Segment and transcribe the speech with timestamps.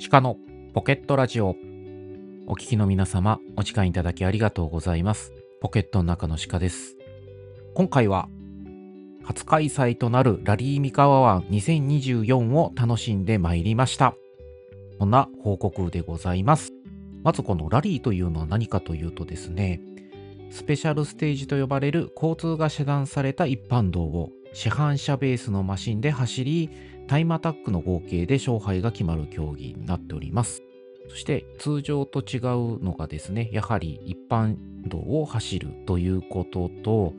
[0.00, 0.38] 鹿の
[0.74, 1.56] ポケットラジオ。
[2.46, 5.32] お聞きの皆様、お時間いただきありがとうございます。
[5.60, 6.96] ポケットの中の鹿です。
[7.74, 8.28] 今回は、
[9.24, 14.14] 初開催となるラリー三河湾2024を楽しんでまいりました。
[15.00, 16.72] こんな報告でございます。
[17.24, 19.80] まずこのラリーというのは何かというとですね、
[20.50, 26.70] スペシャルステージと呼ばれる交通が遮断された一般道を市販車ベースのマシンで走り、
[27.08, 30.62] タイムアタックの合計で勝敗が決まる競技になっております。
[31.08, 34.56] そして通常と違うのがですね、やはり一般
[34.86, 37.14] 道を走るということと、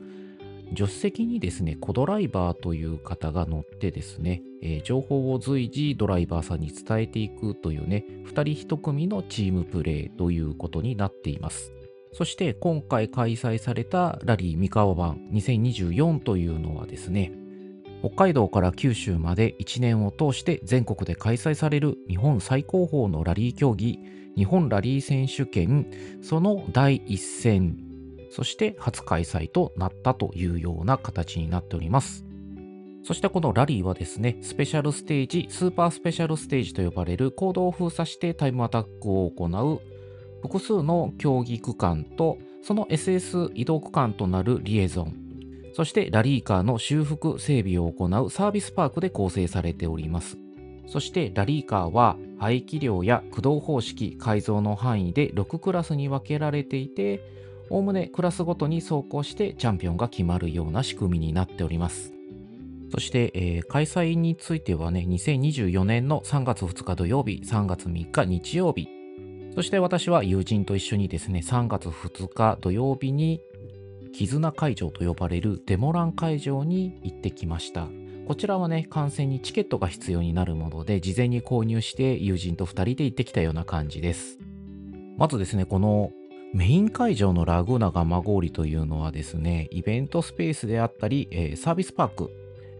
[0.76, 11.72] 助手席にですね、コドライバーという方が乗ってですね、えー情報を随時ドライバーさんに伝えていくというね、2人1組のチームプレーということになっています。
[12.12, 17.32] そして今回開催されたラリー三河湾2024というのはですね、
[18.00, 23.98] 北海道から九州まで1年を通して全国で開催される日本最高峰のラリー競技、
[24.36, 25.90] 日本ラリー選手権、
[26.22, 27.76] その第一戦、
[28.30, 32.24] そして初開催となったというような形になっております。
[33.02, 39.80] そしてこのラリーはですね、スペシャルステージ、スーパースペシャルステージと呼ばれる行動を封鎖してタイムアタックを行う
[40.42, 45.29] 複数の競技区間とその SS 移動区間となるリエゾン。
[45.80, 50.36] そしてラリーカーの修復整備を行うサービスパークで構成されております。
[50.86, 57.24] そしてラリーカーは排気量や駆動方式改造の範囲で6クラスに分けられていて
[57.70, 62.12] おおむねクラスごとに走行してチャンピオンが決まるような仕組みになっております。
[62.92, 68.86] そして、えー開催についてはね、2024年の3月2日土曜日、3月3日日曜日、
[69.54, 73.40] そして私は友人と一緒にですね、3月2日土曜日に、
[74.12, 77.88] 絆会場と呼ばれるデモラン会場に行ってきました。
[78.26, 84.38] こちらはね、観戦にチケットが必要になるもので、事前に購入して友人と2人で行ってきたような感じです。
[85.18, 86.12] まずですね、この
[86.52, 92.30] メイン会場のラグーナガマゴーリというのはですね、イベントスペースであったり、えーサービスパーク、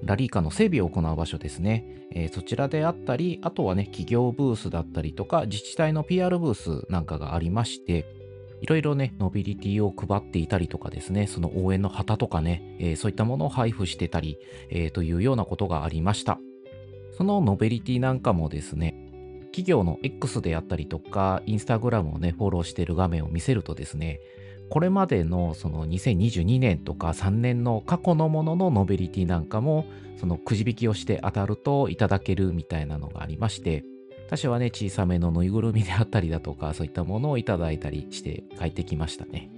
[0.03, 8.07] ラリーカの整備を行う場所ですね、えーそちらであったり、あとはね、企業ブースだったりとか、自治体の PR ブースなんかがありまして、
[8.61, 14.39] いろいろね、ノベルティを配っていたりとかですね、その応援の旗とかね、えーそういったものを配布してたり、
[14.69, 16.39] えーというようなことがありました。
[17.13, 18.95] そのノベリティなんかもですね、
[19.47, 24.21] 企業の X であったりとか、インスタグラムをね、フォローしている画面を見せるとですね、
[24.71, 33.85] これまでのその2022年とか3年の過去のもののノベリティなんかも、そのくじ引きをして当たるといただけるみたいなのがありまして、
[34.31, 39.51] 私はね、小さめのぬいぐるみであったりだとか、そういったものをいただいたりして帰ってきましたね。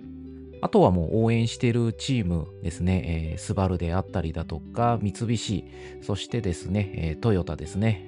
[0.62, 5.64] あとはもう応援してるチームですね、えースバルであったりだとか、三菱、
[6.00, 8.06] そしてですね、えートヨタですね。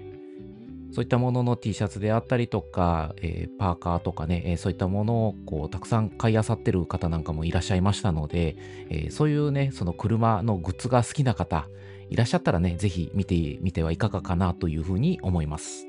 [0.93, 8.57] そういったものの T シャツであったりとか、えーパーカーとかね、えーそういったものをこうたくさん買い漁ってる方なんかもいらっしゃいましたので、
[8.89, 11.69] えーそういうね、その車のグッズが好きな方、
[12.09, 15.87] いらっしゃったらね、ぜひ見てみてはいかがかなというふうに思います。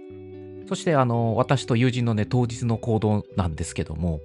[0.67, 4.21] そして、あの、私と友人のね、当日の行動なんですけども、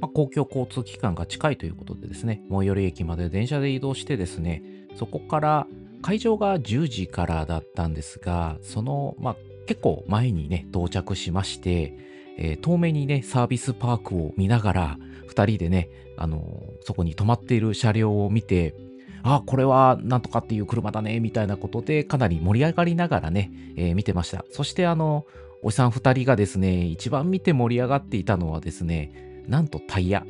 [0.00, 4.62] まあ、公共交通機関が近いということでですね、最寄り駅まで電車で移動してですね、
[4.96, 5.66] そこから
[6.02, 9.36] 会場が10時からだったんですが、その、まあ、
[9.66, 11.94] 結構前にね、到着しまして、
[12.38, 14.98] えー遠目にね、サービスパークを見ながら、
[15.28, 16.42] 2人でね、あの
[16.80, 18.74] そこに止まっている車両を見て、
[19.22, 24.44] あ、これはなんとかっていう車だね、みたいなことで、かなり盛り上がりながらね、えー見てました。
[24.50, 25.26] そして、あの、
[25.62, 30.24] おじさん2人がですね、一番見て盛り上がっていたのはですね、なんとタイヤ。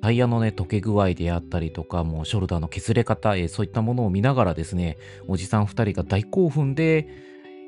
[0.00, 4.96] タイヤのね、溶け具合であったりとか、もうショルダーの削れ方、そういったものを見ながらですね、
[5.26, 7.08] おじさん2人が大興奮で、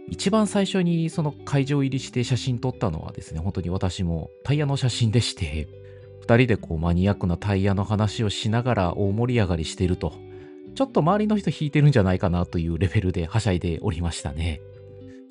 [0.08, 5.68] 一番最初にその会場入りして写真撮ったのはですね、本当に私もタイヤの写真でして、
[6.22, 10.14] 2人でこうマニアックなタイヤの話をしながら大盛り上がりしてると、
[10.74, 14.60] ちょっと周りの人引いてるんじゃないかなというレベルではしゃいでおりましたね。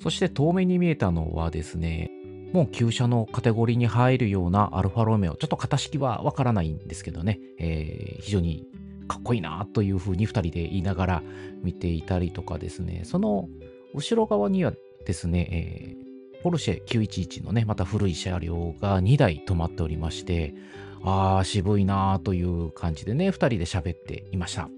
[0.00, 2.10] そして遠目に見えたのはですね、
[2.52, 8.66] もう旧車のカテゴリーに入るようなアルファロメオ、ちょっと型式はわからないんですけどね、えー非常に
[9.08, 11.22] かっこいいなというふうに2人で言いながら
[11.62, 13.48] 見ていたりとかですね、その
[13.94, 14.72] 後ろ側には
[15.04, 16.10] ですね、えー
[16.42, 20.54] ポルシェ911のね、また古い車両が2台止まっておりまして、
[21.02, 24.70] あー、渋いなという感じでね、2人で喋っていました。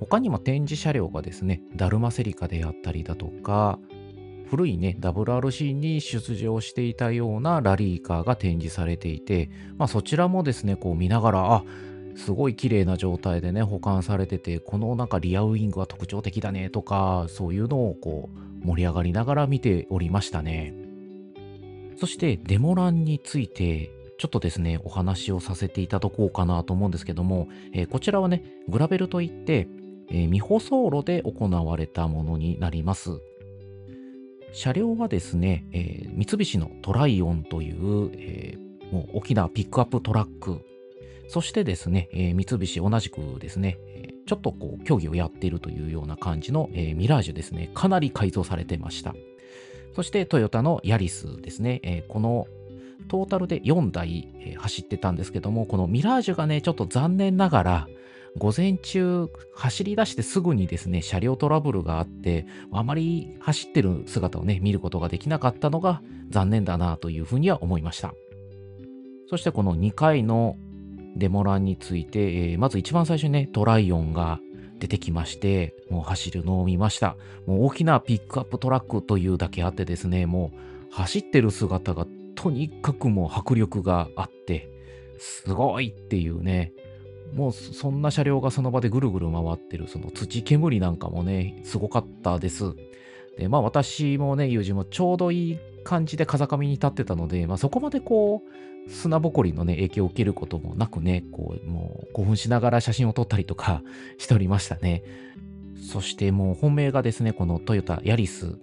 [0.00, 3.78] 他にも展示車両がですね、ダルマセリカであったりだとか、
[4.46, 11.64] 古いね、WRC に出場していたようなラリーカーが展示されていて、まあそちらもですね、こう見ながら、あ、
[12.16, 18.30] すごい綺麗な状態でね、保管されてて、このなんかリアウイングは特徴的だねとか、そういうのをこ
[18.62, 20.74] う盛り上がりながら見ておりましたね。
[21.96, 29.68] そしてデモ欄についてちょっとですね、お話をさせていただこうかなと思うんですけども、えー、こちらはね、グラベルといって、
[30.08, 33.20] えー、未舗装路で行われたものになります。
[34.54, 38.56] 車両はですね、えー、三菱のトライオンという、え
[38.92, 40.64] もう大きなピックアップトラック、
[41.28, 43.78] そしてですね、え三菱同じくですね、
[44.26, 49.14] ちょっとこう競技をやっているというような感じの、えミラージュですね、かなり改造されてました。
[49.96, 52.46] そしてトヨタのヤリスですね、えこの
[53.08, 57.88] トータルで4台、え、走ってたんですけども、このミラージュがね、ちょっと残念ながら、
[58.36, 68.12] 午前中走り出してすぐにですね、車両トラブルがあって、あまり走ってる姿をね、見ることができなかったのが残念だなというふうには思いました。
[69.28, 70.56] そしてこの2回の
[71.16, 74.40] デモ欄について、えー、まず一番最初にね、トライオンが
[74.78, 77.16] 出てきまして、もう走るのを見ました。
[77.46, 80.52] もう大きなピックアップトラックというだけあってですね、も
[80.90, 84.68] う走ってる姿がとにかくもう迫力があって、
[85.18, 86.72] すごいっていうね、
[87.34, 92.74] もうそんな車両がその場でぐるぐる回ってる、その土煙なんかもね、すごかったです。
[93.36, 103.82] で、まあ私もね、友人もちょうどいい感じで風上に立ってたので、まあそこまでこう、砂ぼこりのね、影響を受けることもなくね、こう、もう興奮しながら写真を撮ったりとか
[104.18, 105.02] しておりましたね。
[105.90, 108.58] そしてもう本命がですね、このトヨタヤリス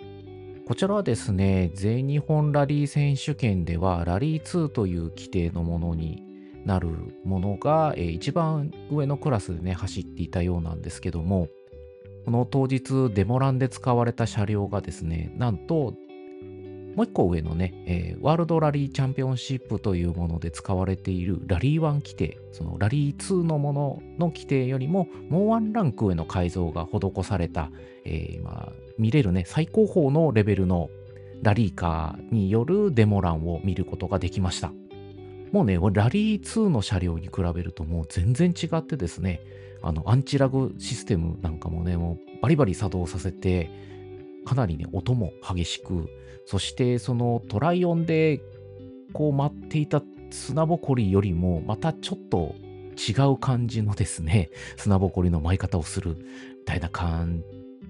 [0.66, 6.31] こちらはですね、全日本ラリー選手権ではラリー2という規定のものに
[6.66, 6.90] なる
[7.24, 11.48] ものが、えー、一番上のクラスでね、走っていたようなんですけども、
[12.26, 15.96] この当日デモランで使われた車両がですね、なんと
[16.96, 27.72] もう一個上のね、えー、ワールドラリーチャンピオンシップというもので使われているラリー1規定、そのラリー2のものの規定よりももうワンランク上の改造が施された、
[28.06, 30.90] えー、まあ、見れるね、最高峰のレベルの
[31.42, 34.72] ラリーカーによるデモ欄を見ることができました。
[35.52, 39.42] もうね、ラリー2の車両に比べるともう全然違ってですね、
[39.82, 43.70] あの、アンチラグシステムなんかもね、もうバリバリ作動させて、
[44.46, 46.10] かなりね、音も激しく、
[46.46, 48.42] そしてそのトライオンで
[49.14, 50.02] こう待っていた
[50.32, 52.56] 砂ぼこりよりもまたちょっと
[52.98, 57.44] 違う感じのですね、砂ぼこりの舞い方をするみたいな感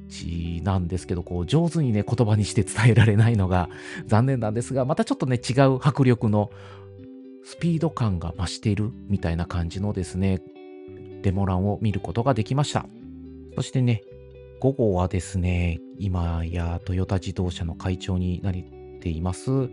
[0.08, 3.70] じなんですけど、こう上手にね、言葉にして伝えられないのが
[4.06, 6.52] 残念なんですが、またちょっとね、違う迫力の
[7.44, 10.42] スピード感が増しているみたいな感じのですね、
[11.22, 12.86] デモ欄を見ることができました。
[13.56, 14.04] そしてね、
[14.60, 18.54] 午後はですね、今やトヨタ自動車の会長になっ
[19.00, 19.68] ています、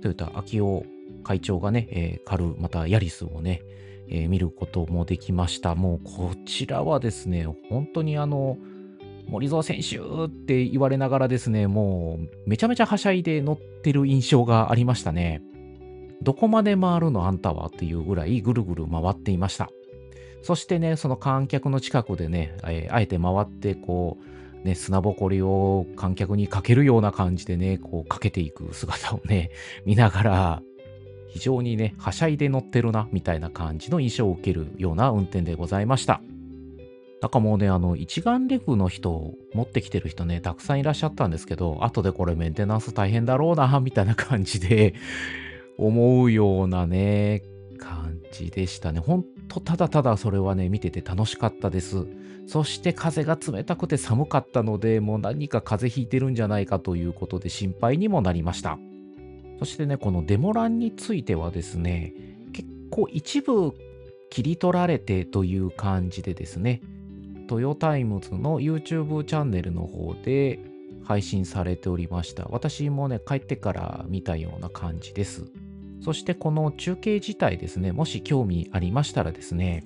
[0.00, 0.84] トヨタ秋夫
[1.22, 3.62] 会長がね、えー、カル、またヤリスをね、
[4.08, 5.74] えー、見ることもできました。
[5.74, 8.58] もうこちらはですね、本当にあの、
[9.26, 15.42] 森蔵選手って言われながらですね、もうめちゃめちゃはしゃいで乗ってる印象がありましたね。
[16.24, 17.26] どこまで回るの？
[17.26, 17.66] あんたは？
[17.66, 19.70] っていうぐらいぐるぐる回っていました。
[20.42, 24.18] そしてね、その観客の近くでね、えー、あえて回って、こ
[24.62, 29.50] う、ね、砂ぼこりを観客にかけるような感じでね、こうかけていく姿をね、
[29.84, 30.62] 見ながら、
[31.28, 36.22] 非常にね、はしゃいで乗ってるな、みたいな感じの印象を受けるような運転でございました。
[37.20, 44.94] なんかもうね、あの、一眼レフの人、持ってきてる人ね、たくさんいらっしゃったんですけど、後でこれメンテナンス大変だろうな、みたいな感じで
[45.78, 47.42] 思うようなね、
[47.78, 49.00] 感じでしたね。
[49.00, 52.06] ほんとただただそれはね、見てて楽しかったです。
[52.46, 58.78] そして風が冷たくて寒かったので、もう何か風邪ひいてるんじゃないかということで心配にもなりました。
[59.58, 62.12] そしてね、このデモランについてはですね、
[62.52, 63.72] 結構一部
[64.30, 66.82] 切り取られてという感じでですね、
[67.48, 70.58] トヨタイムズの YouTube チャンネルの方で
[71.04, 72.46] 配信されておりました。
[72.50, 75.44] 私もね、帰ってから見たような感じです。
[76.04, 79.84] そしてこの中継自体ですね、もし興味ありましたらですね、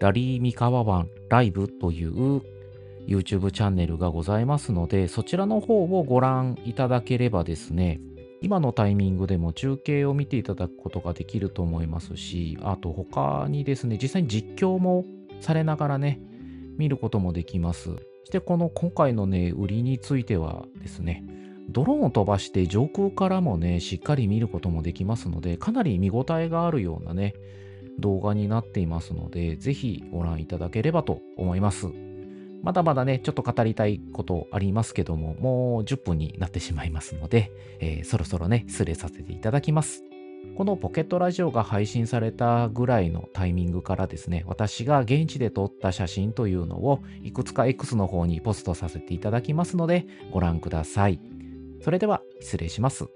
[0.00, 2.42] ラリー三河湾ライブという
[3.06, 8.00] YouTube チャンネルがございますので、そちらの方をご覧いただければですね、
[8.42, 15.04] 今のタイミングでも中継を見ていただくことができると思いますし、あと他にですね、実際に実況も
[15.40, 16.20] されながらね、
[16.78, 17.90] 見ることもできます。
[17.90, 21.24] そしてこの今回のね、売りについてはですね、
[21.68, 27.34] ドローンを飛ばして上空からもね、しっかり見ることもできますので、かなり見応えがあるようなね、
[27.98, 31.88] 動画になっていますので、ぜひご覧いただければと思います。
[32.62, 40.02] まだまだね、ちょっと語りたいことありますけども、もう10分になってしまいますので、えー、そろそろね、失礼させていただきます。
[40.56, 51.35] このポケットラジオが配信されたぐらいのタイミングからですね、私が現地で撮った写真というのをいくつか X の方にポストさせていただきますので、ご覧ください。
[51.82, 53.06] それでは失礼します。